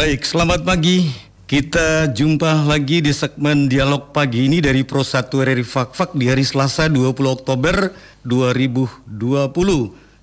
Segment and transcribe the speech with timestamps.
[0.00, 1.12] Baik, selamat pagi.
[1.44, 6.40] Kita jumpa lagi di segmen dialog pagi ini dari Pro 1 RRI Fakfak di hari
[6.40, 7.92] Selasa 20 Oktober
[8.24, 9.12] 2020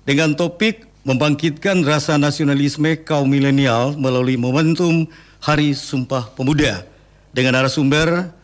[0.02, 5.06] dengan topik membangkitkan rasa nasionalisme kaum milenial melalui momentum
[5.46, 6.82] Hari Sumpah Pemuda
[7.30, 8.34] dengan narasumber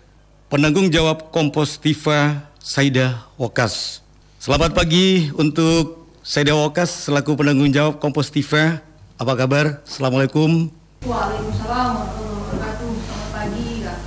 [0.46, 4.06] penanggung jawab Kompostiva Saida Wakas.
[4.38, 8.78] Selamat pagi untuk Saida Wakas selaku penanggung jawab Kompostiva.
[9.18, 9.82] Apa kabar?
[9.82, 10.83] Assalamualaikum.
[11.04, 12.90] Waalaikumsalam warahmatullahi wabarakatuh.
[12.96, 13.98] Selamat pagi, Kak.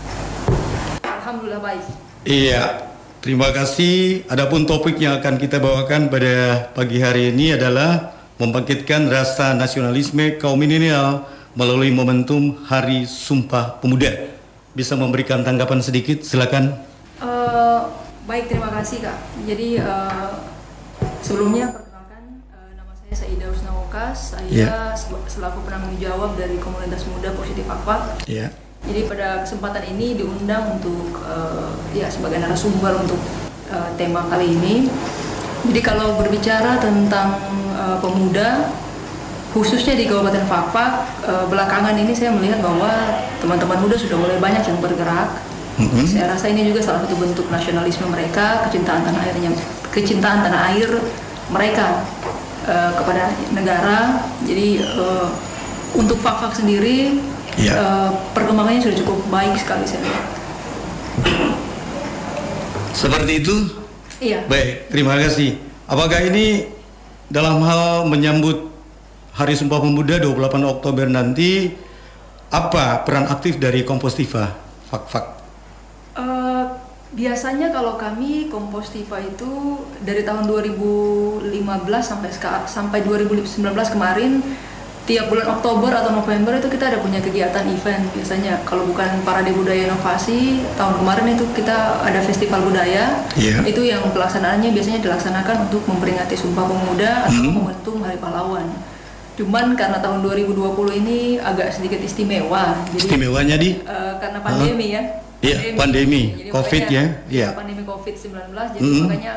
[1.06, 1.84] Alhamdulillah baik.
[2.26, 2.90] Iya,
[3.22, 4.26] terima kasih.
[4.26, 10.58] Adapun topik yang akan kita bawakan pada pagi hari ini adalah membangkitkan rasa nasionalisme kaum
[10.58, 14.34] milenial melalui momentum Hari Sumpah Pemuda.
[14.74, 16.82] Bisa memberikan tanggapan sedikit, silakan.
[17.22, 17.94] Uh,
[18.26, 19.18] baik, terima kasih, Kak.
[19.46, 20.34] Jadi uh,
[21.22, 21.78] sebelumnya
[23.08, 24.92] saya Saida Usnawokas, saya yeah.
[25.32, 28.20] selaku penanggung jawab dari komunitas muda positif apa.
[28.28, 28.52] Yeah.
[28.84, 33.20] Jadi pada kesempatan ini diundang untuk uh, ya sebagai narasumber untuk
[33.72, 34.92] uh, tema kali ini.
[35.72, 37.40] Jadi kalau berbicara tentang
[37.80, 38.76] uh, pemuda
[39.56, 40.92] khususnya di Kabupaten Fakfak
[41.24, 42.92] uh, belakangan ini saya melihat bahwa
[43.40, 45.32] teman-teman muda sudah mulai banyak yang bergerak.
[45.80, 46.04] Mm-hmm.
[46.12, 49.56] Saya rasa ini juga salah satu bentuk nasionalisme mereka, kecintaan tanah airnya,
[49.96, 50.90] kecintaan tanah air
[51.48, 52.04] mereka
[52.68, 54.28] uh, kepada negara.
[54.44, 55.32] Jadi uh,
[55.96, 57.18] untuk fak-fak sendiri
[57.58, 57.74] ya.
[57.80, 60.26] uh, perkembangannya sudah cukup baik sekali saya lihat.
[62.94, 63.56] Seperti itu?
[64.18, 64.46] Iya.
[64.50, 65.62] Baik, terima kasih.
[65.86, 66.68] Apakah ini
[67.30, 68.74] dalam hal menyambut
[69.38, 71.70] Hari Sumpah Pemuda 28 Oktober nanti
[72.50, 74.50] apa peran aktif dari Kompostiva
[74.90, 75.47] Fak-Fak?
[77.08, 81.48] Biasanya kalau kami Kompostiva itu dari tahun 2015
[82.04, 82.30] sampai
[82.68, 83.48] sampai 2019
[83.96, 84.44] kemarin
[85.08, 89.56] tiap bulan Oktober atau November itu kita ada punya kegiatan event biasanya kalau bukan Parade
[89.56, 93.64] Budaya Inovasi tahun kemarin itu kita ada festival budaya yeah.
[93.64, 97.56] itu yang pelaksanaannya biasanya dilaksanakan untuk memperingati Sumpah Pemuda atau mm.
[97.56, 98.68] momentum Hari Pahlawan
[99.40, 104.96] cuman karena tahun 2020 ini agak sedikit istimewa jadi istimewanya di uh, karena pandemi huh?
[105.00, 105.04] ya
[105.38, 107.04] Iya, pandemi, jadi COVID ya.
[107.30, 107.48] Iya.
[107.54, 108.34] Pandemi COVID-19
[108.74, 109.02] jadi mm.
[109.06, 109.34] makanya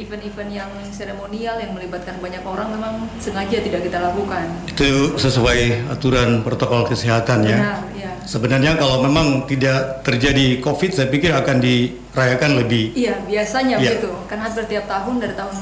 [0.00, 4.48] event-event yang seremonial yang melibatkan banyak orang memang sengaja tidak kita lakukan.
[4.64, 7.58] Itu sesuai aturan protokol kesehatan ya.
[7.60, 8.12] Benar, ya.
[8.24, 12.96] Sebenarnya kalau memang tidak terjadi COVID saya pikir akan dirayakan lebih.
[12.96, 13.96] Iya, biasanya ya.
[13.96, 14.10] begitu.
[14.24, 15.56] Kan hampir tiap tahun dari tahun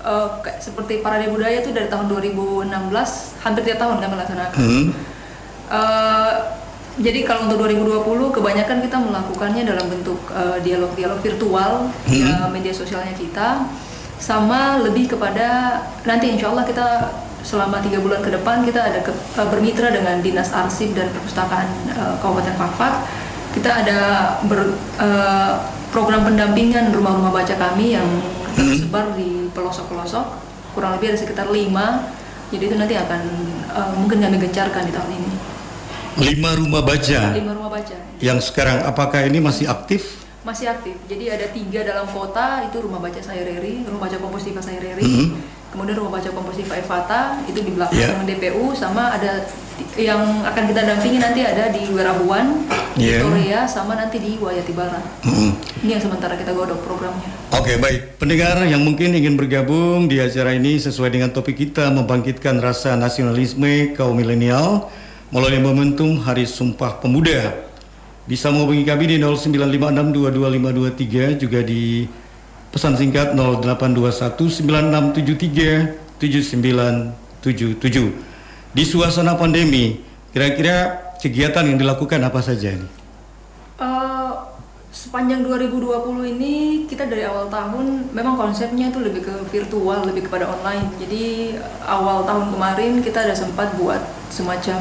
[0.00, 0.28] uh,
[0.60, 2.72] seperti Parade Budaya itu dari tahun 2016
[3.44, 4.58] hampir tiap tahun kami laksanakan.
[4.60, 4.84] Hmm.
[5.68, 6.32] Uh,
[6.94, 11.72] jadi kalau untuk 2020 kebanyakan kita melakukannya dalam bentuk eh, dialog-dialog uh, virtual
[12.06, 12.14] hmm.
[12.14, 13.66] ya, media sosialnya kita.
[14.14, 17.10] Sama lebih kepada nanti insya Allah kita
[17.44, 21.68] selama tiga bulan ke depan kita ada ke, uh, bermitra dengan dinas arsip dan perpustakaan
[21.92, 23.04] uh, Kabupaten Fakfak
[23.54, 23.98] kita ada
[24.50, 25.62] ber, uh,
[25.94, 28.06] program pendampingan rumah-rumah baca kami yang
[28.58, 30.26] tersebar di pelosok-pelosok.
[30.74, 32.10] Kurang lebih ada sekitar lima.
[32.50, 33.22] Jadi itu nanti akan
[33.70, 35.33] uh, mungkin kami gencarkan di tahun ini.
[36.14, 37.20] Lima rumah baca.
[37.34, 37.96] Lima rumah baca.
[38.22, 40.22] Yang sekarang apakah ini masih aktif?
[40.46, 40.94] Masih aktif.
[41.10, 45.28] Jadi ada tiga dalam kota itu rumah baca Saireri, rumah baca kompostiva Saireri, mm -hmm.
[45.72, 48.28] kemudian rumah baca kompostiva Evata itu di belakang yeah.
[48.28, 49.48] DPU, sama ada
[49.96, 52.60] yang akan kita dampingi nanti ada di Werabuan,
[53.00, 53.24] yeah.
[53.24, 55.02] Korea, sama nanti di Wayati Barat.
[55.24, 55.50] Mm -hmm.
[55.80, 57.32] Ini yang sementara kita godok programnya.
[57.56, 61.88] Oke okay, baik, pendengar yang mungkin ingin bergabung di acara ini sesuai dengan topik kita
[61.88, 64.92] membangkitkan rasa nasionalisme kaum milenial
[65.34, 67.66] melalui momentum Hari Sumpah Pemuda.
[68.22, 72.06] Bisa menghubungi kami di 0956225523 juga di
[72.70, 73.34] pesan singkat
[76.22, 78.78] 082196737977.
[78.78, 79.98] Di suasana pandemi,
[80.30, 82.86] kira-kira kegiatan yang dilakukan apa saja ini?
[83.82, 84.38] Uh,
[84.94, 90.46] sepanjang 2020 ini kita dari awal tahun memang konsepnya itu lebih ke virtual, lebih kepada
[90.46, 90.94] online.
[91.02, 93.98] Jadi awal tahun kemarin kita ada sempat buat
[94.30, 94.78] semacam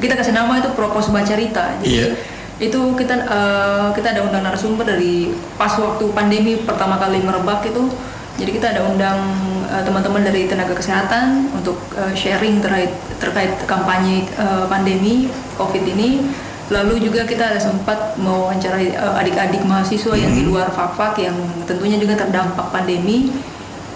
[0.00, 2.12] kita kasih nama itu propos baca cerita jadi yeah.
[2.60, 7.88] itu kita uh, kita ada undang narasumber dari pas waktu pandemi pertama kali merebak itu
[8.36, 9.20] jadi kita ada undang
[9.68, 16.28] uh, teman-teman dari tenaga kesehatan untuk uh, sharing terkait terkait kampanye uh, pandemi covid ini
[16.66, 20.24] lalu juga kita ada sempat mewawancarai uh, adik-adik mahasiswa mm -hmm.
[20.26, 23.30] yang di luar Fakfak yang tentunya juga terdampak pandemi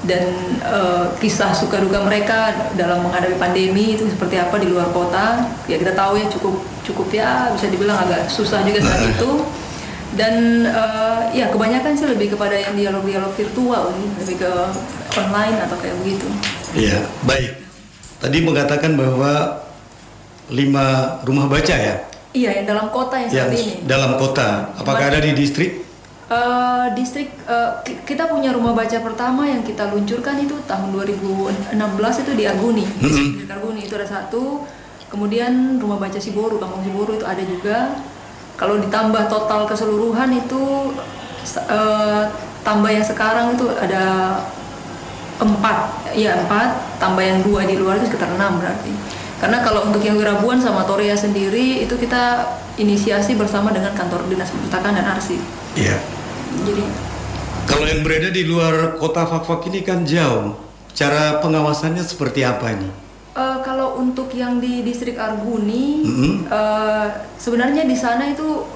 [0.08, 0.32] dan
[0.64, 5.76] uh, kisah suka duka mereka dalam menghadapi pandemi itu seperti apa di luar kota ya
[5.76, 6.54] kita tahu ya cukup
[6.86, 9.30] cukup ya bisa dibilang agak susah juga saat itu
[10.16, 14.52] dan uh, ya kebanyakan sih lebih kepada yang dialog-dialog virtual nih lebih ke
[15.20, 16.26] online atau kayak begitu
[16.72, 17.60] iya baik
[18.20, 19.64] tadi mengatakan bahwa
[20.50, 22.10] lima rumah baca ya?
[22.30, 23.74] Iya, yang dalam kota yang Yang saat ini.
[23.86, 24.48] dalam kota.
[24.78, 25.82] Apakah ada di distrik?
[26.30, 27.34] Eh, distrik
[27.82, 31.74] ki- kita punya rumah baca pertama yang kita luncurkan itu tahun 2016
[32.22, 32.86] itu di Arguni.
[33.34, 34.62] Di Arguni itu ada satu.
[35.10, 37.98] Kemudian rumah baca Siboru, Kampung Siboru itu ada juga.
[38.54, 40.94] Kalau ditambah total keseluruhan itu
[41.66, 42.24] eh,
[42.62, 44.38] tambah yang sekarang itu ada
[45.42, 47.02] empat, ya empat.
[47.02, 48.94] Tambah yang dua di luar itu sekitar enam berarti.
[49.42, 52.46] Karena kalau untuk yang Wirabuan sama Toria sendiri itu kita
[52.78, 55.42] inisiasi bersama dengan kantor dinas perpustakaan dan arsip.
[55.74, 56.19] Iya.
[56.52, 56.84] Jadi
[57.64, 60.58] Kalau yang berada di luar kota Fakfak ini kan jauh.
[60.90, 62.90] Cara pengawasannya seperti apa ini?
[63.30, 66.50] eh, kalau untuk yang di distrik Arguni, Mhm.
[66.50, 67.06] eh,
[67.36, 68.66] sebenarnya di sana itu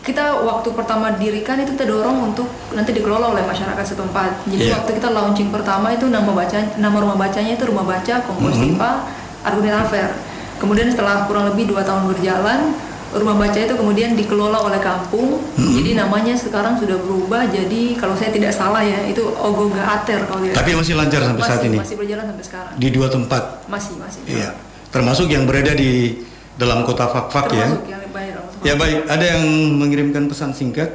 [0.00, 4.50] kita waktu pertama dirikan itu kita dorong untuk nanti dikelola oleh masyarakat setempat.
[4.50, 4.74] Jadi Iya.
[4.76, 9.06] waktu kita launching pertama itu nama baca nama rumah bacanya itu rumah baca Kompostiva
[9.40, 10.10] Arguni Afer.
[10.58, 12.74] Kemudian setelah kurang lebih dua tahun berjalan,
[13.10, 15.42] rumah baca itu kemudian dikelola oleh kampung.
[15.58, 17.50] Jadi namanya sekarang sudah berubah.
[17.50, 20.56] Jadi kalau saya tidak salah ya itu Ogoga Ater kalau tidak.
[20.60, 21.78] Tapi masih lancar sampai masih, saat ini?
[21.78, 22.72] Masih berjalan sampai sekarang.
[22.78, 23.42] Di dua tempat.
[23.66, 24.20] Masih masih.
[24.30, 24.50] Iya.
[24.90, 26.22] Termasuk yang berada di
[26.54, 27.66] dalam kota Fakfak ya.
[27.66, 29.44] Termasuk yang baik Ya baik, ada yang
[29.80, 30.92] mengirimkan pesan singkat.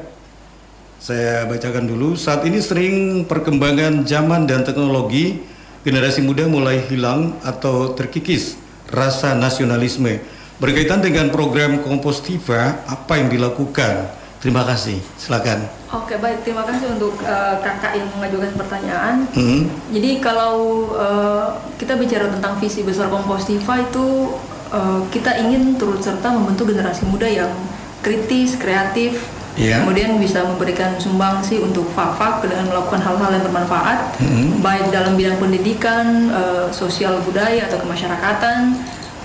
[1.02, 2.14] Saya bacakan dulu.
[2.14, 5.42] Saat ini sering perkembangan zaman dan teknologi,
[5.82, 8.58] generasi muda mulai hilang atau terkikis
[8.94, 10.22] rasa nasionalisme.
[10.56, 14.08] Berkaitan dengan program Kompostiva, apa yang dilakukan?
[14.40, 15.04] Terima kasih.
[15.20, 15.68] Silakan.
[15.92, 19.28] Oke baik, terima kasih untuk eh, kakak yang mengajukan pertanyaan.
[19.36, 19.68] Hmm.
[19.92, 24.32] Jadi kalau eh, kita bicara tentang visi besar Kompostiva itu
[24.72, 27.52] eh, kita ingin turut serta membentuk generasi muda yang
[28.00, 29.18] kritis, kreatif,
[29.56, 29.82] Iya.
[29.82, 34.60] kemudian bisa memberikan sumbangsi untuk FAFAK dengan melakukan hal-hal yang bermanfaat, Mhm.
[34.60, 38.76] baik dalam bidang pendidikan, eh, sosial budaya atau kemasyarakatan,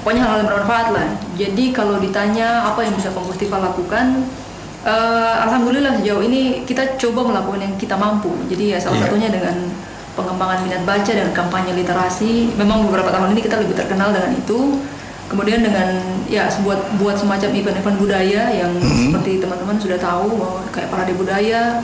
[0.01, 1.09] pokoknya hal-hal yang bermanfaat lah.
[1.37, 4.25] Jadi kalau ditanya apa yang bisa Kompostiva lakukan,
[4.85, 8.33] eh, alhamdulillah sejauh ini kita coba melakukan yang kita mampu.
[8.49, 9.05] Jadi ya salah Iya.
[9.09, 9.57] satunya dengan
[10.17, 12.53] pengembangan minat baca dan kampanye literasi.
[12.59, 14.81] Memang beberapa tahun ini kita lebih terkenal dengan itu.
[15.31, 15.95] Kemudian dengan
[16.27, 19.15] ya buat buat semacam event-event budaya yang Mhm.
[19.15, 21.79] seperti teman-teman sudah tahu bahwa kayak parade budaya,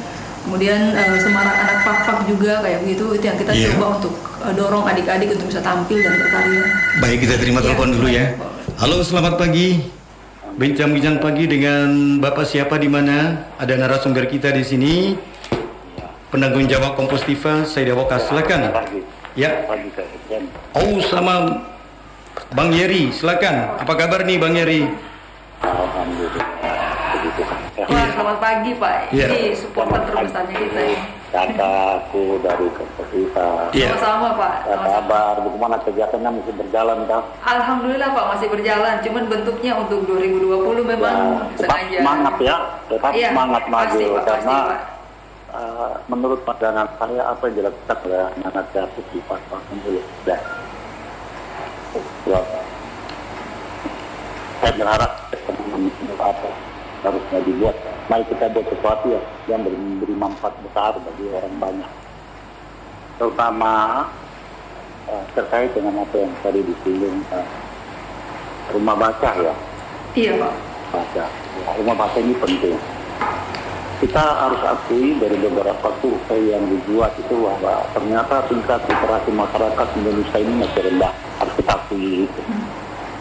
[0.47, 3.75] kemudian eh, semarak anak fak-fak juga kayak begitu itu yang kita Iya.
[3.75, 4.15] coba untuk
[4.47, 6.63] eh, dorong adik-adik untuk bisa tampil dan berkarya.
[7.03, 8.25] Baik, kita terima Iya, telepon dulu ya.
[8.79, 9.91] Halo, selamat pagi.
[10.57, 13.45] Bincang-bincang pagi dengan Bapak siapa di mana?
[13.61, 14.95] Ada narasumber kita di sini.
[16.33, 18.17] Penanggung jawab Kompostiva, saya Dewoka.
[18.17, 18.73] Silakan.
[19.37, 19.69] Ya.
[19.69, 20.49] Pagi Kak Ibrahim.
[20.73, 21.35] Oh, sama
[22.57, 23.13] Bang Yeri.
[23.13, 23.77] Silakan.
[23.85, 24.89] Apa kabar nih Bang Yeri?
[25.61, 26.56] Alhamdulillah.
[28.27, 29.15] Selamat pagi Pak.
[29.15, 29.27] Iya.
[29.31, 30.99] Ini supporter terbesarnya kita ya.
[31.31, 33.71] Kakakku dari Komposita.
[33.71, 33.95] Iya.
[33.95, 34.55] Sama-sama Pak.
[34.67, 34.91] Sama-sama.
[34.99, 35.35] kabar?
[35.47, 37.23] Bagaimana kegiatannya masih berjalan Kak?
[37.47, 40.43] Alhamdulillah Pak masih berjalan, cuman bentuknya untuk 2020
[40.83, 41.99] memang Ya, tetap sengaja.
[42.03, 42.57] semangat ya,
[42.91, 44.79] tetap Iya, semangat maju pasti, Pak, pasti, karena Pak.
[45.55, 50.39] eh, menurut pandangan saya apa yang dilakukan oleh anak kreatif di dulu ya.
[52.27, 52.41] Ya.
[54.59, 56.49] Saya berharap teman-teman apa
[57.07, 57.96] harusnya dibuat.
[58.07, 59.21] Mari kita buat sesuatu ya,
[59.51, 61.93] yang memberi manfaat besar bagi orang banyak.
[63.19, 64.07] Terutama
[65.11, 67.47] eh, terkait dengan apa yang tadi disinggung eh,
[68.71, 69.55] rumah baca ya
[70.17, 70.55] Iya Pak.
[70.95, 71.25] baca.
[71.29, 72.79] Ya, rumah baca ini penting.
[73.97, 80.39] Kita harus akui dari beberapa survei yang dibuat itu bahwa ternyata tingkat literasi masyarakat Indonesia
[80.41, 81.13] ini masih rendah.
[81.41, 82.43] Harus kita akui itu.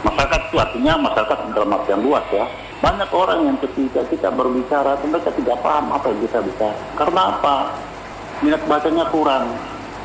[0.06, 2.46] Masyarakat itu artinya masyarakat dalam artian luas ya.
[2.80, 6.78] Banyak orang yang ketika kita berbicara mereka tidak paham apa yang kita bicara.
[6.94, 7.56] Karena apa?
[8.46, 9.50] Minat bacanya kurang.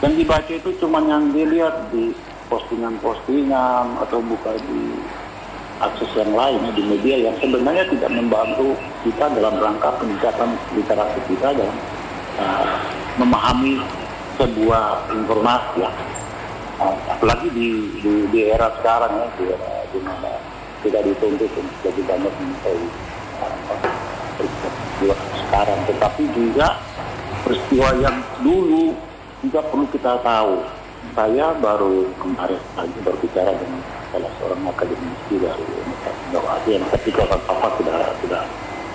[0.01, 2.17] Yang dibaca itu cuma yang dilihat di
[2.49, 4.97] postingan-postingan atau buka di
[5.81, 11.57] akses yang lain di media yang sebenarnya tidak membantu kita dalam rangka peningkatan literasi kita
[11.57, 11.77] dalam
[12.37, 12.65] uh,
[13.17, 13.81] memahami
[14.37, 15.91] sebuah informasi ya.
[16.81, 17.69] Apalagi di,
[18.01, 20.33] di, di era sekarang ya, di era di mana
[20.81, 22.89] tidak dituntut untuk lebih banyak mengetahui
[23.45, 23.55] uh,
[24.41, 26.69] peristiwa sekarang, tetapi juga
[27.45, 28.97] peristiwa yang dulu
[29.45, 30.65] juga perlu kita tahu.
[31.17, 33.81] Saya baru kemarin lagi berbicara dengan
[34.13, 38.43] salah seorang akademisi dari Universitas Indonesia yang ketika papa sudah sudah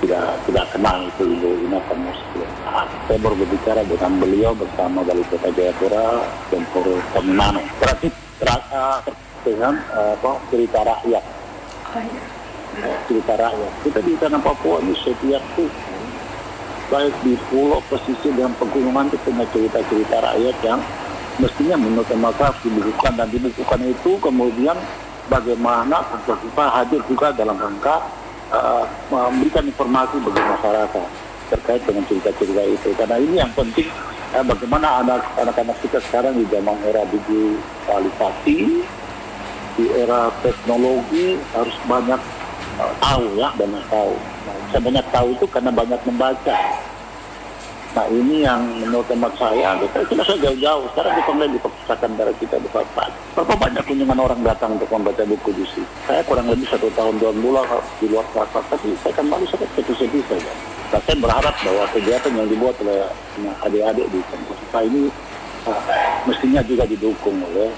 [0.06, 5.26] tidak tidak kenal itu ibu ini akan nah, saya baru berbicara dengan beliau bersama Wali
[5.34, 6.22] Kota Jayapura
[6.54, 8.08] dan Puru Kominano berarti
[8.38, 9.02] terasa
[9.42, 11.24] dengan eh, apa cerita rakyat.
[11.94, 12.22] Oh, iya.
[12.86, 13.72] eh, cerita rakyat.
[13.82, 15.70] Kita di tanah Papua ini setiap tuh
[16.86, 20.78] baik di pulau pesisir dan pegunungan itu punya cerita-cerita rakyat yang
[21.42, 24.78] mestinya menurut masyarakat dibukukan dan dibukukan itu kemudian
[25.26, 28.06] bagaimana kita hadir juga dalam rangka
[28.52, 31.08] uh, memberikan informasi bagi masyarakat
[31.54, 32.90] terkait dengan cerita-cerita itu.
[32.98, 33.90] Karena ini yang penting
[34.34, 35.06] uh, bagaimana
[35.40, 38.58] anak-anak kita sekarang di zaman era digitalisasi,
[39.78, 42.22] di era teknologi harus banyak
[42.82, 44.14] uh, tahu ya, banyak tahu.
[44.18, 46.58] Nah, saya banyak tahu itu karena banyak membaca.
[47.96, 50.84] Nah ini yang menurut teman saya, kita kita saya jauh-jauh.
[50.92, 53.08] Sekarang kita mulai di perpustakaan daerah kita di Papua.
[53.40, 55.88] Berapa banyak kunjungan orang datang untuk membaca buku sini?
[56.04, 59.64] Saya kurang lebih satu tahun dua bulan di luar Papua, tapi saya kembali saya
[59.96, 60.52] sedih saja.
[60.92, 63.08] Nah, saya berharap bahwa kegiatan yang dibuat oleh
[63.64, 65.04] adik-adik di kampus kita ini
[65.64, 65.82] uh,
[66.28, 67.72] mestinya juga didukung oleh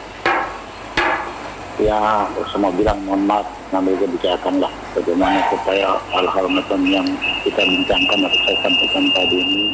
[1.78, 6.46] ya semua bilang mohon maaf ngambil kebijakan lah bagaimana supaya hal-hal
[6.90, 7.06] yang
[7.46, 9.66] kita bincangkan atau saya sampaikan tadi ini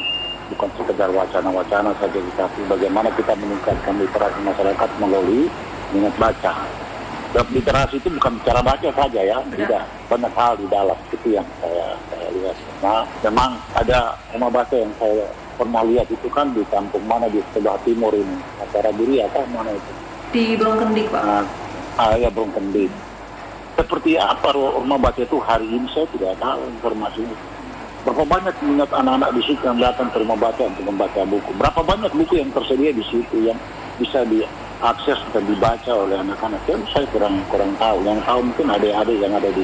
[0.53, 5.49] bukan sekedar wacana-wacana saja tapi bagaimana kita meningkatkan literasi masyarakat melalui
[5.91, 6.53] minat baca
[7.33, 11.47] dan literasi itu bukan bicara baca saja ya, tidak banyak hal di dalam itu yang
[11.57, 12.57] saya, saya lihat.
[12.85, 15.25] Nah, memang ada rumah baca yang saya
[15.57, 19.73] pernah lihat itu kan di kampung mana di sebelah timur ini, acara diri apa mana
[19.73, 19.91] itu?
[20.29, 21.23] Di Brongkendik Pak.
[21.25, 21.45] Nah,
[21.97, 22.93] ah, ya Brongkendik.
[23.81, 27.37] Seperti apa rumah baca itu hari ini saya tidak tahu informasinya.
[28.03, 31.55] Berapa banyak minat anak-anak di situ yang datang ke rumah baca untuk membaca buku?
[31.55, 33.55] Berapa banyak buku yang tersedia di situ yang
[33.95, 36.59] bisa diakses dan dibaca oleh anak-anak?
[36.67, 38.03] Yang saya kurang kurang tahu.
[38.03, 39.63] Yang tahu mungkin adik-adik yang ada di.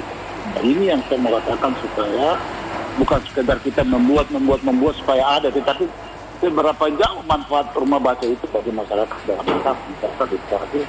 [0.64, 2.40] Ini yang saya mau katakan supaya
[2.96, 5.84] bukan sekedar kita membuat membuat membuat supaya ada, tetapi
[6.40, 10.82] seberapa jauh manfaat rumah baca itu bagi masyarakat dalam masyarakat masyarakat literasi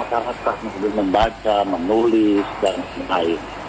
[0.00, 0.56] masyarakat
[0.96, 3.59] membaca, menulis dan lain.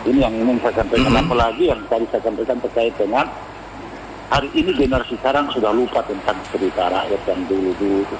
[0.00, 1.12] Ini yang ingin saya sampaikan.
[1.12, 1.26] Mm-hmm.
[1.28, 3.26] Apalagi yang tadi saya sampaikan terkait dengan
[4.30, 8.16] hari ini generasi sekarang sudah lupa tentang cerita rakyat yang dulu-dulu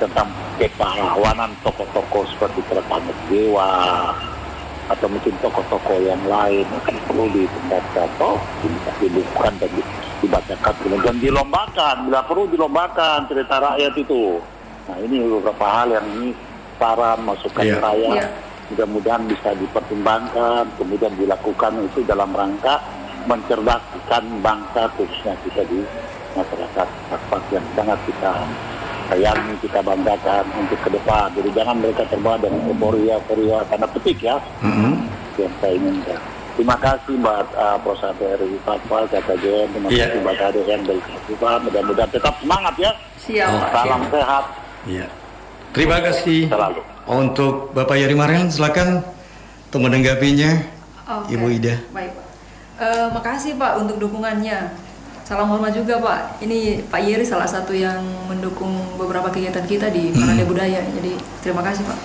[0.00, 4.14] tentang kepahlawanan tokoh-tokokoh seperti Kertanet Dewa
[4.88, 8.40] atau mungkin tokoh-tokoh yang lain akan perlu ditingkatkan atau
[9.04, 9.70] dibukukan dan
[10.24, 14.40] dibacakan kemudian dilombakan bila perlu dilombakan cerita rakyat itu
[14.88, 16.32] nah ini beberapa hal yang ini
[16.80, 17.80] saran masukan yeah.
[17.84, 22.80] saya yeah mudah-mudahan bisa dipertimbangkan, kemudian dilakukan itu dalam rangka
[23.28, 25.84] mencerdaskan bangsa khususnya kita di
[26.36, 28.32] masyarakat tempat yang sangat kita
[29.08, 31.32] sayangi, kita banggakan untuk ke depan.
[31.32, 34.92] Jadi jangan mereka terbawa dengan euforia-euforia tanda petik ya, mm-hmm.
[35.40, 36.20] yang saya inginkan.
[36.58, 38.02] Terima kasih buat uh, Prof.
[38.18, 40.10] RI Fatwa, Jen, terima yeah.
[40.10, 42.90] kasih buat ADN dari Kasipan, mudah-mudahan tetap semangat ya.
[43.22, 43.50] Siap.
[43.70, 44.12] Salam siap.
[44.12, 44.44] sehat.
[44.82, 45.06] Iya.
[45.70, 46.50] Terima kasih.
[46.50, 46.97] Selalu.
[47.08, 49.00] Untuk Bapak Yari Marian, silakan
[49.72, 50.60] untuk menanggapinya,
[51.08, 51.32] okay.
[51.32, 51.80] Ibu Ida.
[51.96, 52.26] Baik, Pak.
[52.78, 54.70] Uh, makasih Pak untuk dukungannya.
[55.28, 56.40] Salam hormat juga Pak.
[56.40, 60.52] Ini Pak Yeri salah satu yang mendukung beberapa kegiatan kita di Parade hmm.
[60.52, 60.80] Budaya.
[60.80, 61.98] Jadi terima kasih Pak.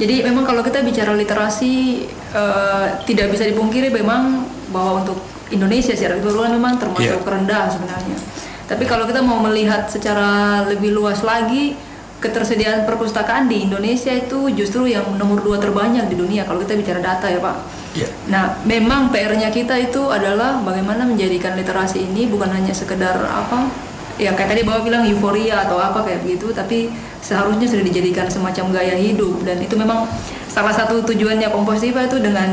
[0.00, 5.20] Jadi memang kalau kita bicara literasi uh, tidak bisa dipungkiri memang bahwa untuk
[5.52, 7.28] Indonesia secara keseluruhan memang termasuk yeah.
[7.28, 8.16] rendah sebenarnya.
[8.64, 11.76] Tapi kalau kita mau melihat secara lebih luas lagi,
[12.20, 17.00] ketersediaan perpustakaan di Indonesia itu justru yang nomor dua terbanyak di dunia kalau kita bicara
[17.00, 17.56] data ya Pak.
[17.90, 18.10] Yeah.
[18.30, 23.66] Nah, memang PR-nya kita itu adalah bagaimana menjadikan literasi ini bukan hanya sekedar apa
[24.20, 26.92] ya kayak tadi bawa bilang euforia atau apa kayak begitu, tapi
[27.24, 30.04] seharusnya sudah dijadikan semacam gaya hidup dan itu memang
[30.46, 32.52] salah satu tujuannya Kompositiva itu dengan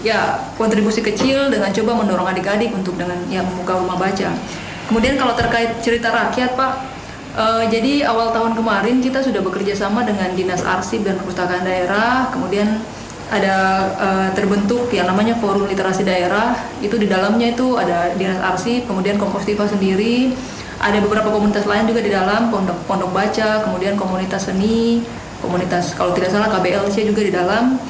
[0.00, 4.32] ya kontribusi kecil dengan coba mendorong adik-adik untuk dengan ya membuka rumah baca.
[4.88, 6.93] Kemudian kalau terkait cerita rakyat Pak,
[7.34, 12.30] Uh, jadi awal tahun kemarin kita sudah bekerja sama dengan Dinas Arsip dan Perpustakaan Daerah,
[12.30, 12.78] kemudian
[13.26, 16.54] ada uh, terbentuk yang namanya Forum Literasi Daerah.
[16.78, 20.30] Itu di dalamnya itu ada Dinas Arsip, kemudian Kompostiva sendiri,
[20.78, 25.02] ada beberapa komunitas lain juga di dalam pondok pondok baca, kemudian komunitas seni,
[25.42, 27.82] komunitas kalau tidak salah KBLC juga di dalam.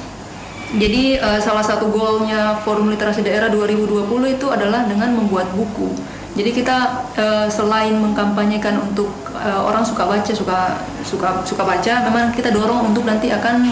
[0.75, 4.09] Jadi uh, salah satu goalnya Forum Literasi Daerah 2020
[4.41, 6.14] itu adalah dengan membuat buku.
[6.35, 12.35] Jadi kita uh, selain mengkampanyekan untuk uh, orang suka baca, suka suka suka baca, memang
[12.35, 13.71] kita dorong untuk nanti akan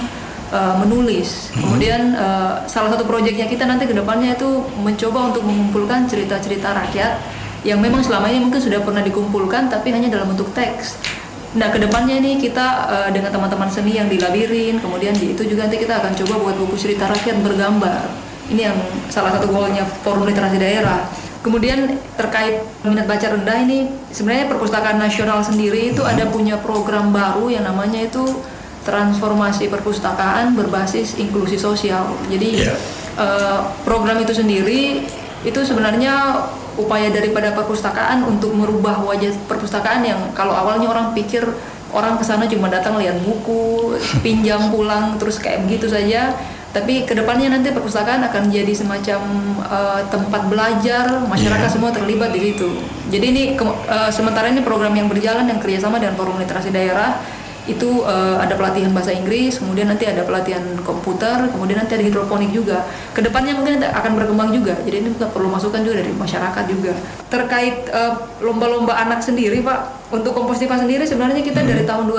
[0.54, 1.50] uh, menulis.
[1.50, 1.66] Hmm.
[1.66, 7.18] Kemudian uh, salah satu proyeknya kita nanti ke depannya itu mencoba untuk mengumpulkan cerita-cerita rakyat
[7.66, 11.02] yang memang selama ini mungkin sudah pernah dikumpulkan tapi hanya dalam bentuk teks.
[11.58, 15.42] Nah ke depannya ini kita uh, dengan teman-teman seni yang di labirin, kemudian di itu
[15.50, 18.06] juga nanti kita akan coba buat buku cerita rakyat bergambar.
[18.54, 18.78] Ini yang
[19.10, 21.02] salah satu goalnya Forum Literasi Daerah.
[21.42, 27.50] Kemudian terkait minat baca rendah ini sebenarnya perpustakaan nasional sendiri itu ada punya program baru
[27.50, 28.22] yang namanya itu
[28.86, 32.14] transformasi perpustakaan berbasis inklusi sosial.
[32.30, 32.78] Jadi yeah.
[33.18, 35.02] uh, program itu sendiri
[35.42, 36.46] itu sebenarnya
[36.78, 41.42] upaya daripada perpustakaan untuk merubah wajah perpustakaan yang kalau awalnya orang pikir
[41.92, 43.92] orang ke sana cuma datang lihat buku,
[44.24, 46.32] pinjam pulang terus kayak begitu saja.
[46.72, 49.20] Tapi ke depannya nanti perpustakaan akan jadi semacam
[49.60, 51.74] uh, tempat belajar, masyarakat Yeah.
[51.76, 52.68] semua terlibat di situ.
[53.12, 57.20] Jadi ini ke- uh, sementara ini program yang berjalan yang kerjasama dengan Forum Literasi Daerah
[57.62, 62.50] itu uh, ada pelatihan bahasa Inggris, kemudian nanti ada pelatihan komputer, kemudian nanti ada hidroponik
[62.50, 62.82] juga.
[63.14, 64.74] Ke depannya mungkin akan berkembang juga.
[64.82, 66.90] Jadi ini perlu masukan juga dari masyarakat juga.
[67.30, 72.10] Terkait uh, lomba-lomba anak sendiri, Pak, untuk kompostiva sendiri sebenarnya kita dari tahun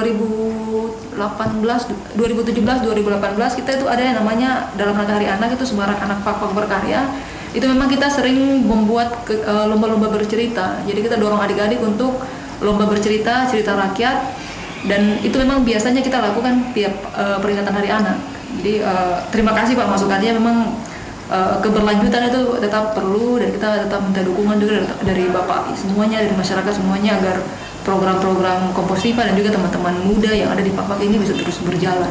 [1.16, 6.26] 2018, 2017, 2018 kita itu ada yang namanya dalam rangka Hari Anak itu Semarak Anak
[6.26, 7.06] Fakfak Berkarya.
[7.54, 10.82] Itu memang kita sering membuat uh, lomba-lomba bercerita.
[10.90, 12.18] Jadi kita dorong adik-adik untuk
[12.66, 14.42] lomba bercerita, cerita rakyat
[14.84, 18.18] dan itu memang biasanya kita lakukan tiap eh, peringatan Hari Anak.
[18.60, 20.58] Jadi eh, terima kasih Pak masukannya memang
[21.34, 26.74] keberlanjutan itu tetap perlu dan kita tetap minta dukungan juga dari Bapak semuanya dari masyarakat
[26.78, 27.42] semuanya agar
[27.84, 32.10] program-program komposifa dan juga teman-teman muda yang ada di Pakpak ini bisa terus berjalan.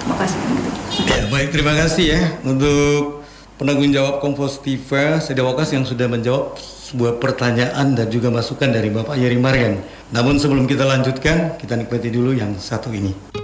[0.00, 0.38] Terima kasih.
[0.38, 0.70] Gitu.
[1.10, 3.26] Ya, baik, terima kasih ya untuk
[3.58, 9.38] penanggung jawab Kompostiva Sedawakas yang sudah menjawab sebuah pertanyaan dan juga masukan dari Bapak Yeri
[9.40, 9.82] Marian.
[10.14, 13.43] Namun sebelum kita lanjutkan, kita nikmati dulu yang satu ini.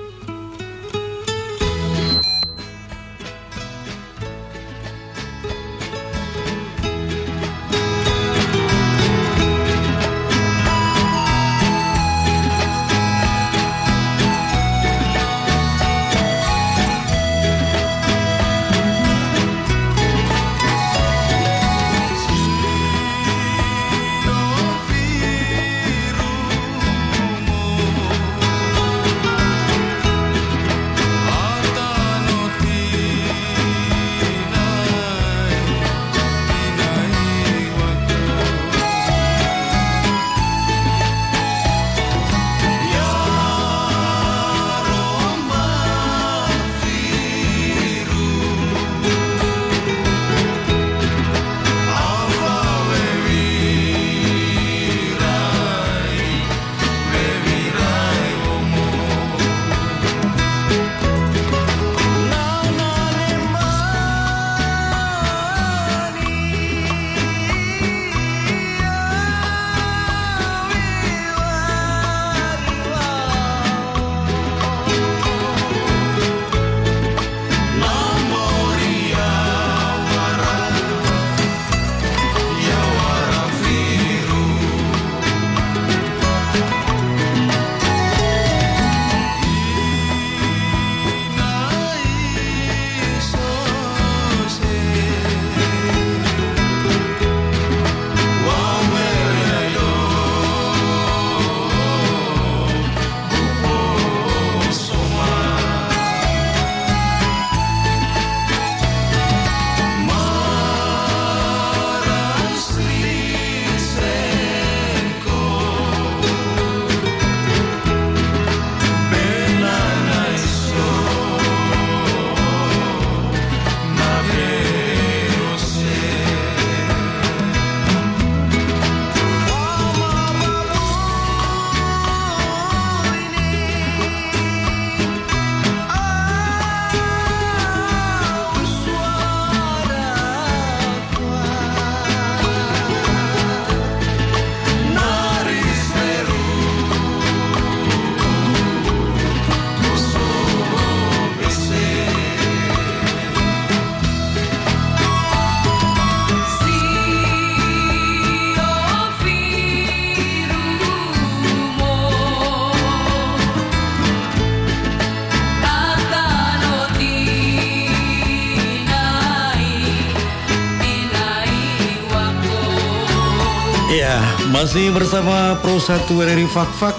[174.60, 176.92] Masih bersama Pro 1 RRI Fakfak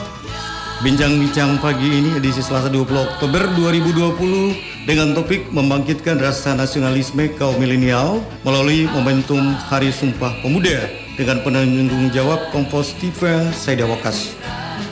[0.81, 8.17] Bincang-bincang pagi ini edisi Selasa 20 Oktober 2020 dengan topik membangkitkan rasa nasionalisme kaum milenial
[8.41, 14.33] melalui momentum Hari Sumpah Pemuda dengan penanggung jawab Kompostiva Saida Wakas.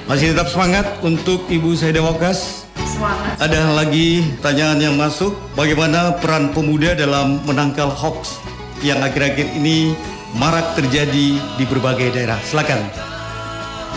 [0.06, 2.70] Masih tetap semangat untuk Ibu Saida Wakas.
[2.86, 3.34] Semangat.
[3.42, 8.38] Ada lagi pertanyaan yang masuk, bagaimana peran pemuda dalam menangkal hoax
[8.86, 9.98] yang akhir-akhir ini
[10.38, 12.38] marak terjadi di berbagai daerah.
[12.46, 12.86] Silakan.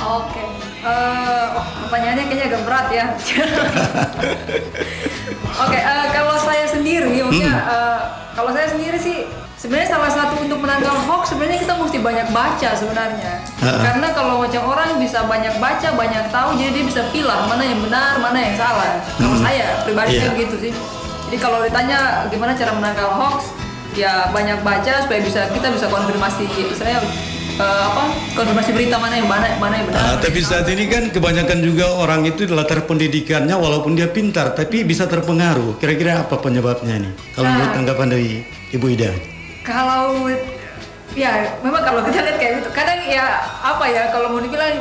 [0.03, 0.43] Oke.
[0.83, 3.05] Eh, oh, pertanyaannya kayaknya agak berat ya.
[5.63, 7.99] Oke, eh, kalau saya sendiri, maksudnya eh,
[8.35, 9.29] kalau saya sendiri sih
[9.63, 13.47] Sebenarnya salah satu untuk menangkal hoax sebenarnya kita mesti banyak baca sebenarnya.
[13.63, 17.79] Karena kalau macam orang bisa banyak baca, banyak tahu, jadi dia bisa pilah mana yang
[17.79, 18.99] benar, mana yang salah.
[19.23, 20.27] Kalau saya pribadi Iya.
[20.27, 20.73] sih begitu sih.
[21.31, 23.55] Jadi kalau ditanya gimana cara menangkal hoax,
[23.93, 26.99] ya banyak baca supaya bisa kita bisa konfirmasi saya
[27.63, 30.01] apa konfirmasi berita mana yang mana mana yang benar.
[30.01, 34.57] Ah, mana tapi saat ini kan kebanyakan juga orang itu latar pendidikannya walaupun dia pintar
[34.57, 35.77] tapi bisa terpengaruh.
[35.79, 37.13] Kira-kira apa penyebabnya nih?
[37.37, 37.53] Kalau Ah.
[37.55, 38.29] menurut tanggapan dari
[38.73, 39.13] Ibu Ida.
[39.63, 40.27] Kalau
[41.13, 44.81] ya memang kalau kita lihat kayak gitu, kadang ya apa ya kalau mau dibilang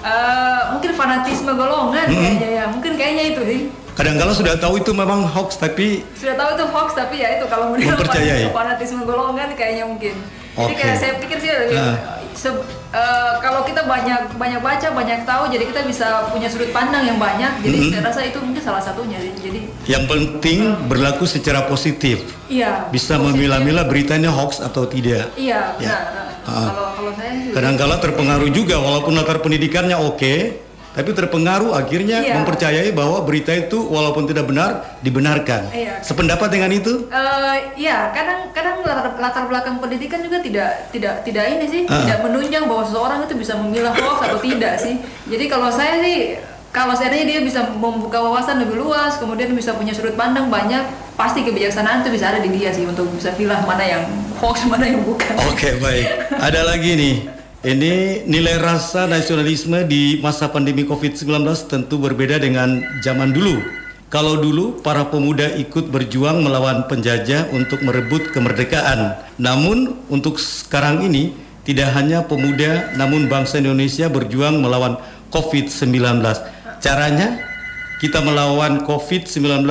[0.00, 3.60] eh, mungkin fanatisme golongan kayaknya ya, mungkin kayaknya itu sih.
[3.92, 7.72] Kadang-kala sudah tahu itu memang hoax tapi Sudah tahu itu hoax tapi ya itu kalau
[7.72, 8.48] dibilang Mempercayai.
[8.48, 10.14] fanatisme- golongan kayaknya mungkin.
[10.50, 10.82] Jadi Oke.
[10.82, 11.94] kayak saya pikir sih Ah.
[12.32, 12.50] se-
[12.90, 17.18] eh, kalau kita banyak banyak baca banyak tahu jadi kita bisa punya sudut pandang yang
[17.18, 22.34] banyak jadi saya rasa itu mungkin salah satunya jadi yang penting berlaku secara positif.
[22.46, 25.30] iya Bisa memilah-milah beritanya hoax atau tidak.
[25.34, 25.86] iya Ya.
[25.96, 26.02] benar
[26.40, 26.66] Nah, Ah.
[26.66, 30.34] kalau kalau saya Kadang-kala terpengaruh juga walaupun latar pendidikannya oke,
[30.90, 32.34] tapi terpengaruh akhirnya Iya.
[32.36, 35.70] mempercayai bahwa berita itu walaupun tidak benar dibenarkan.
[35.70, 36.02] Iya.
[36.02, 37.06] Sependapat dengan itu?
[37.06, 42.02] Eh, ya kadang kadang latar, latar belakang pendidikan juga tidak tidak tidak ini sih Ah.
[42.02, 46.34] tidak menunjang bahwa seseorang itu bisa memilah hoax atau tidak sih jadi kalau saya sih
[46.70, 50.82] kalau seandainya dia bisa membuka wawasan lebih luas kemudian bisa punya sudut pandang banyak
[51.14, 54.02] pasti kebijaksanaan itu bisa ada di dia sih untuk bisa pilah mana yang
[54.38, 56.06] hoax mana yang bukan Oke baik.
[56.32, 57.39] Ada lagi nih.
[57.60, 63.60] Ini nilai rasa nasionalisme di masa pandemi COVID-19 tentu berbeda dengan zaman dulu.
[64.08, 69.12] Kalau dulu para pemuda ikut berjuang melawan penjajah untuk merebut kemerdekaan.
[69.36, 71.36] Namun untuk sekarang ini
[71.68, 74.96] tidak hanya pemuda namun bangsa Indonesia berjuang melawan
[75.28, 76.00] COVID-19.
[76.80, 77.44] Caranya
[78.00, 79.68] kita melawan COVID-19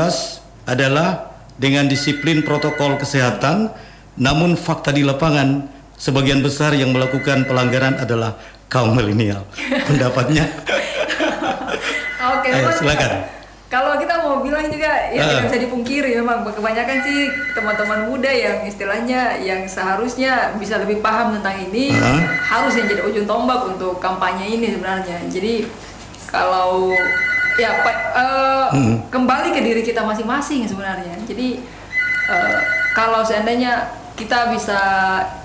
[0.69, 3.73] adalah dengan disiplin protokol kesehatan,
[4.13, 9.43] namun fakta di lapangan sebagian besar yang melakukan pelanggaran adalah kaum milenial.
[9.89, 10.47] Pendapatnya?
[12.19, 13.11] Oke, Ayo, memang silakan.
[13.69, 15.25] Kalau kita mau bilang juga ya Ah.
[15.29, 21.37] tidak bisa dipungkiri memang kebanyakan sih teman-teman muda yang istilahnya yang seharusnya bisa lebih paham
[21.37, 22.17] tentang ini Ah.
[22.41, 25.21] harus yang jadi ujung tombak untuk kampanye ini sebenarnya.
[25.29, 25.69] Jadi
[26.25, 26.89] kalau
[27.61, 29.05] ya eh, Hmm.
[29.05, 31.13] kembali ke diri kita masing-masing sebenarnya.
[31.29, 31.61] Jadi
[32.25, 32.57] eh,
[32.91, 33.85] kalau seandainya
[34.17, 34.81] kita bisa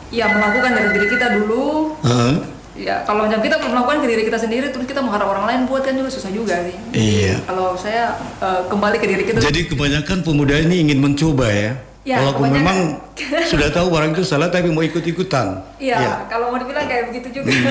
[0.08, 2.34] ya melakukan dari diri kita dulu Hah?
[2.74, 5.60] Ya, kalau macam kita belum melakukan ke diri kita sendiri, terus kita mengharap orang lain
[5.70, 6.74] buat kan juga susah juga sih.
[6.90, 7.38] Iya.
[7.46, 9.38] Kalau saya eh, kembali ke diri kita.
[9.38, 11.78] Jadi kebanyakan pemuda ini ingin mencoba ya.
[12.02, 12.58] Ya, Walaupun kebanyakan.
[12.58, 12.78] memang
[13.54, 15.62] sudah tahu orang itu salah tapi mau ikut-ikutan.
[15.78, 16.26] Iya, Ya.
[16.26, 17.54] kalau mau dibilang kayak begitu juga.
[17.54, 17.62] Hmm.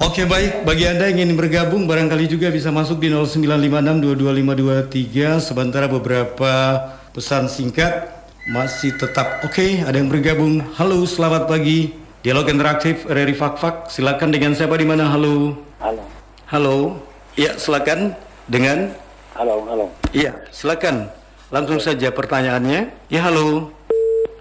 [0.08, 6.52] Oke baik, bagi Anda yang ingin bergabung barangkali juga bisa masuk di 0956225523 sementara beberapa
[7.12, 8.15] pesan singkat
[8.46, 10.62] masih tetap oke, ada yang bergabung.
[10.78, 11.90] Halo, selamat pagi.
[12.22, 13.90] Dialog interaktif RRI Fakfak.
[13.90, 15.10] Silakan dengan siapa di mana?
[15.10, 15.58] Halo.
[15.82, 16.06] Halo,
[16.46, 17.02] Halo.
[17.34, 18.14] Ya, silakan
[18.46, 18.94] dengan
[19.34, 19.90] halo, halo.
[20.14, 21.10] Iya, silakan.
[21.50, 23.10] Langsung saja pertanyaannya.
[23.10, 23.74] Ya, halo.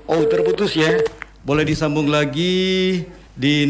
[0.06, 1.02] Oh, terputus ya.
[1.42, 3.66] Boleh disambung lagi di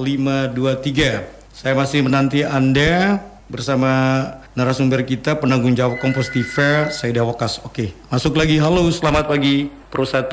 [0.00, 1.52] 0956225523.
[1.52, 3.20] Saya masih menanti Anda
[3.52, 6.54] bersama narasumber kita penanggung jawab Kompos TV
[6.90, 7.62] Saida Wakas.
[7.62, 8.58] Oke, masuk lagi.
[8.58, 9.70] Halo, selamat pagi.
[9.90, 10.26] Pro 1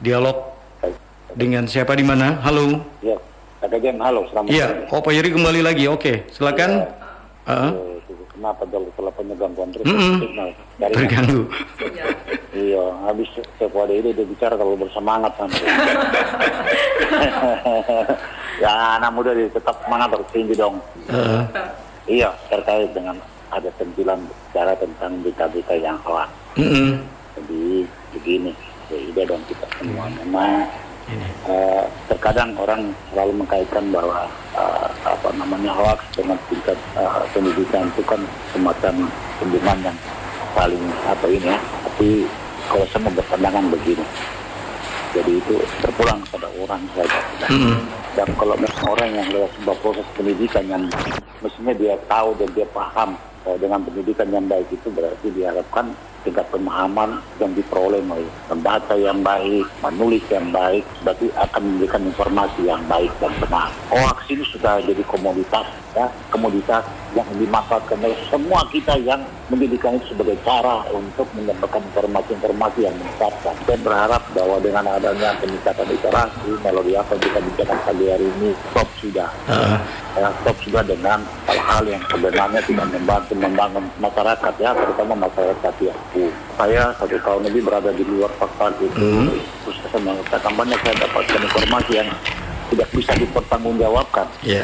[0.00, 0.36] dialog
[1.32, 2.40] dengan siapa di mana?
[2.44, 2.84] Halo.
[3.00, 3.16] Ya,
[3.64, 5.84] Kak Jen, halo, selamat Iya, oh Pak Yeri kembali lagi.
[5.88, 6.88] Oke, silakan.
[7.44, 7.92] Ah, Eh,
[8.34, 9.86] Kenapa kalau telepon gangguan terus?
[9.88, 10.50] Signal.
[10.76, 11.48] Dari terganggu.
[12.52, 15.64] Iya, habis kepada ini dia bicara kalau bersemangat nanti.
[18.64, 20.76] ya, anak muda dia tetap semangat harus tinggi dong.
[21.08, 21.42] Heeh.
[22.04, 23.16] Iya, terkait dengan
[23.54, 26.30] ada sentilan bicara tentang berita-berita yang hoax.
[26.58, 26.98] Mm-mm.
[27.38, 28.50] Jadi begini,
[28.90, 30.66] ya ide dong kita semua memang
[31.46, 34.26] eh, terkadang orang selalu mengkaitkan bahwa
[34.58, 39.06] eh, apa namanya hoax dengan tingkat eh, pendidikan itu kan semacam
[39.38, 39.98] hubungan yang
[40.54, 41.58] paling apa ini ya.
[41.86, 42.26] Tapi
[42.66, 44.06] kalau saya berpandangan begini,
[45.14, 47.20] jadi itu terpulang pada orang saja.
[47.50, 47.86] Mm-mm.
[48.14, 48.54] Dan kalau
[48.86, 50.86] orang yang lewat sebuah proses pendidikan yang
[51.42, 53.18] mestinya dia tahu dan dia paham
[53.60, 55.92] dengan pendidikan yang baik itu berarti diharapkan
[56.24, 62.60] tingkat pemahaman yang diperoleh melalui membaca yang baik, menulis yang baik, berarti akan memberikan informasi
[62.64, 63.68] yang baik dan benar.
[63.92, 66.86] Hoax ini sudah jadi komoditas, ya, komoditas
[67.18, 73.54] yang dimanfaatkan oleh semua kita yang menjadikan itu sebagai cara untuk mendapatkan informasi-informasi yang menyesatkan.
[73.66, 78.50] Saya berharap bahwa dengan adanya peningkatan literasi, melalui apa yang kita bicarakan pagi hari ini,
[78.70, 79.30] stop sudah.
[79.50, 79.78] Heeh.
[80.14, 81.18] Ya, stop sudah dengan
[81.50, 85.94] hal-hal yang sebenarnya tidak membantu membangun masyarakat ya, terutama masyarakat ya.
[86.14, 86.30] mampu.
[86.54, 89.34] Saya satu tahun lebih berada di luar fakta itu, Hmm.
[89.66, 92.08] terus saya mengatakan banyak saya dapatkan informasi yang
[92.70, 94.26] tidak bisa dipertanggungjawabkan.
[94.46, 94.62] Ya.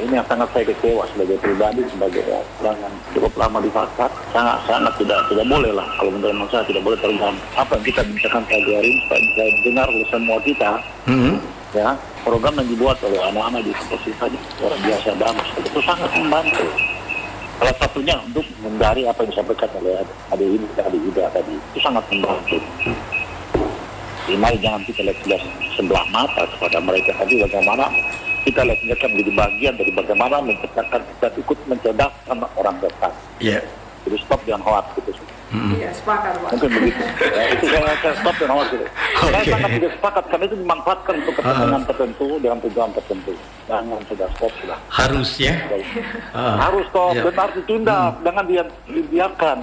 [0.00, 2.24] Ini yang sangat saya kecewa sebagai pribadi, sebagai
[2.64, 6.64] orang yang cukup lama di Fakat, sangat sangat tidak tidak boleh lah kalau menurut saya
[6.64, 7.36] tidak boleh terganggu.
[7.52, 10.70] Apa yang kita bicarakan pagi hari ini supaya bisa dengar oleh semua kita,
[11.04, 11.34] Mhm.
[11.76, 11.88] ya
[12.24, 16.66] program yang dibuat oleh anak-anak di seperti tadi luar biasa bagus itu sangat membantu.
[17.60, 20.00] Salah satunya untuk menghindari apa yang disampaikan oleh
[20.32, 21.54] ada ini tadi juga tadi.
[21.76, 22.56] Itu sangat membantu.
[24.30, 25.42] Mari jangan kita lihat
[25.76, 27.90] sebelah mata kepada mereka tadi bagaimana
[28.40, 33.60] kita lihat mereka menjadi bagian dari bagaimana menciptakan kita ikut mencerdaskan orang depan Ya.
[34.04, 35.12] jadi stop dengan hoax gitu
[35.50, 36.50] Iya, sepakat Pak.
[36.52, 37.02] mungkin begitu.
[37.26, 38.86] Ya, itu saya, saya stop dengan hoax gitu.
[39.20, 43.32] Saya sangat tidak sepakat karena itu dimanfaatkan untuk kepentingan tertentu dengan tujuan tertentu.
[43.66, 44.78] Jangan sudah stop sudah.
[44.88, 45.54] Harus ya.
[46.30, 46.54] Ah.
[46.60, 47.12] harus stop.
[47.12, 47.22] Ya.
[47.24, 49.56] dan harus ditindak jangan dia dibiarkan.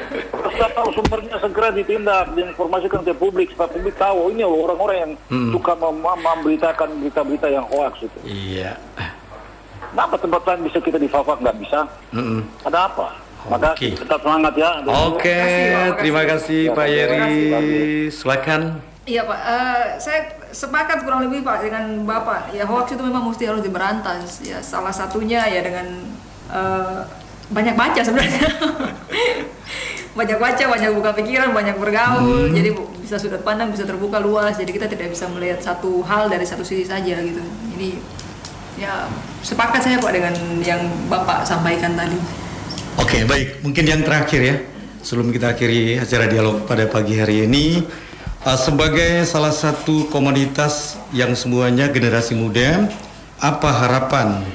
[0.48, 4.32] Kita tahu sumbernya segera ditindak diinformasikan ke publik supaya publik tahu.
[4.32, 5.50] Ini orang-orang yang Hmm.
[5.50, 8.18] suka mem- memberitakan berita-berita yang hoax itu.
[8.24, 8.80] Iya.
[9.90, 11.38] kenapa tempat lain bisa kita di Fafak?
[11.38, 11.84] Nggak bisa.
[12.10, 12.40] Mhm.
[12.64, 13.08] ada apa
[13.44, 13.92] maka Oke.
[13.92, 14.70] tetap semangat ya
[15.04, 16.00] Oke, Pak.
[16.00, 17.36] terima kasih Pak Yeri.
[18.08, 18.62] Silakan.
[19.04, 22.50] Iya Pak, Eh, saya sepakat kurang lebih Pak dengan Bapak.
[22.50, 24.40] Ya hoax itu memang mesti harus diberantas.
[24.40, 25.84] Ya salah satunya ya dengan
[26.48, 27.00] eh,
[27.46, 28.48] banyak baca sebenarnya.
[30.18, 32.48] banyak baca, banyak buka pikiran, banyak bergaul.
[32.48, 34.56] Jadi bu- bisa sudut pandang bisa terbuka luas.
[34.56, 37.42] Jadi kita tidak bisa melihat satu hal dari satu sisi saja gitu.
[37.76, 38.00] Jadi
[38.74, 39.04] ya
[39.44, 42.16] sepakat saya Pak dengan yang Bapak sampaikan tadi.
[42.98, 43.62] Oke, baik.
[43.66, 44.56] Mungkin yang terakhir ya,
[45.02, 47.82] sebelum kita akhiri acara dialog pada pagi hari ini,
[48.46, 52.86] uh, sebagai salah satu komunitas yang semuanya generasi muda,
[53.42, 54.46] apa harapan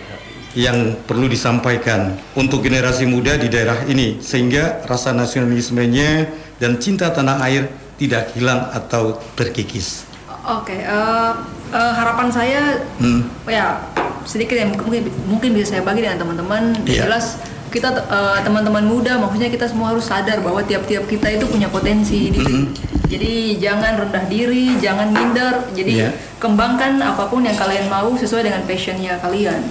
[0.58, 6.26] yang perlu disampaikan untuk generasi muda di daerah ini sehingga rasa nasionalismenya
[6.58, 7.70] dan cinta tanah air
[8.02, 10.08] tidak hilang atau terkikis?
[10.48, 11.32] Oke, eh,
[11.76, 12.62] eh, harapan saya
[12.98, 13.30] Hmm.
[13.46, 13.78] ya
[14.26, 16.74] sedikit yang mungkin mungkin bisa saya bagi dengan teman-teman.
[16.88, 17.06] Iya.
[17.06, 17.38] Jelas
[17.70, 22.34] kita eh, teman-teman muda, maksudnya kita semua harus sadar bahwa tiap-tiap kita itu punya potensi.
[22.34, 22.66] Jadi, Mhm.
[23.06, 25.70] jadi jangan rendah diri, jangan minder.
[25.72, 26.10] Jadi Iya.
[26.42, 29.62] kembangkan apa pun yang kalian mau sesuai dengan passionnya kalian.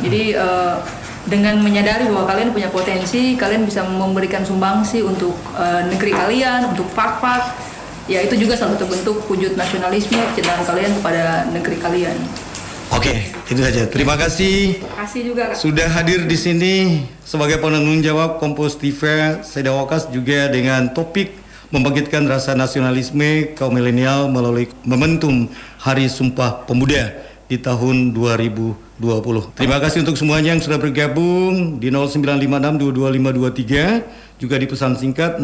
[0.00, 0.76] Jadi eh,
[1.22, 6.86] dengan menyadari bahwa kalian punya potensi, kalian bisa memberikan sumbangsi untuk eh, negeri kalian, untuk
[6.94, 7.70] fak-fak.
[8.10, 12.16] Ya itu juga salah satu bentuk wujud nasionalisme kecintaan kalian kepada negeri kalian.
[12.92, 13.88] Oke, itu saja.
[13.88, 14.76] Terima kasih.
[14.76, 15.56] Terima kasih juga Kak.
[15.56, 19.00] Sudah hadir di sini sebagai penanggung jawab Kompos TV
[19.40, 21.32] Sedawakas juga dengan topik
[21.72, 25.48] membangkitkan rasa nasionalisme kaum milenial melalui momentum
[25.80, 27.16] Hari Sumpah Pemuda
[27.48, 29.56] di tahun 2020.
[29.56, 35.40] Terima kasih untuk semuanya yang sudah bergabung di 0956225523 juga di pesan singkat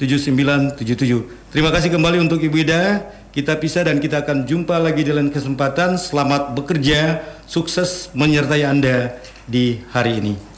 [0.00, 1.52] 082196737977.
[1.52, 3.04] Terima kasih kembali untuk Ibu Ida.
[3.36, 6.00] Kita pisah dan kita akan jumpa lagi di lain kesempatan.
[6.00, 9.12] Selamat bekerja, sukses menyertai Anda
[9.44, 10.55] di hari ini.